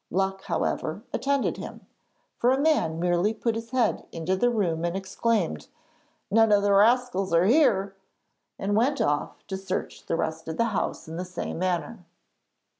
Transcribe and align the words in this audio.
Luck, 0.09 0.41
however, 0.45 1.03
attended 1.13 1.57
him, 1.57 1.85
for 2.35 2.49
a 2.51 2.59
man 2.59 2.99
merely 2.99 3.35
put 3.35 3.53
his 3.53 3.69
head 3.69 4.03
into 4.11 4.35
the 4.35 4.49
room 4.49 4.83
and 4.83 4.97
exclaimed, 4.97 5.67
'None 6.31 6.51
of 6.51 6.63
the 6.63 6.73
rascals 6.73 7.31
are 7.35 7.45
here,' 7.45 7.95
and 8.57 8.75
went 8.75 8.99
off 8.99 9.45
to 9.45 9.55
search 9.57 10.07
the 10.07 10.15
rest 10.15 10.47
of 10.47 10.57
the 10.57 10.65
house 10.73 11.07
in 11.07 11.17
the 11.17 11.23
same 11.23 11.59
manner. 11.59 12.03